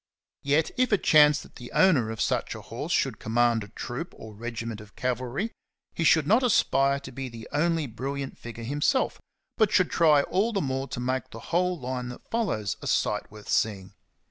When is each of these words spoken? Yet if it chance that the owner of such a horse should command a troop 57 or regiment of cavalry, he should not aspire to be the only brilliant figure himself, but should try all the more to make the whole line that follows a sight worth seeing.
Yet 0.41 0.71
if 0.77 0.91
it 0.91 1.03
chance 1.03 1.43
that 1.43 1.57
the 1.57 1.71
owner 1.73 2.09
of 2.09 2.19
such 2.19 2.55
a 2.55 2.61
horse 2.61 2.91
should 2.91 3.19
command 3.19 3.63
a 3.63 3.67
troop 3.67 4.13
57 4.13 4.25
or 4.29 4.33
regiment 4.33 4.81
of 4.81 4.95
cavalry, 4.95 5.51
he 5.93 6.03
should 6.03 6.25
not 6.25 6.41
aspire 6.41 6.99
to 7.01 7.11
be 7.11 7.29
the 7.29 7.47
only 7.51 7.85
brilliant 7.85 8.35
figure 8.35 8.63
himself, 8.63 9.21
but 9.59 9.71
should 9.71 9.91
try 9.91 10.23
all 10.23 10.53
the 10.53 10.59
more 10.59 10.87
to 10.87 10.99
make 10.99 11.29
the 11.29 11.39
whole 11.53 11.79
line 11.79 12.09
that 12.09 12.27
follows 12.31 12.77
a 12.81 12.87
sight 12.87 13.29
worth 13.29 13.47
seeing. 13.47 13.93